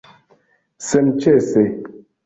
Senĉese! 0.87 1.67